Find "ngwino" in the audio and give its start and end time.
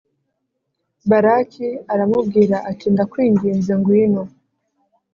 3.79-4.23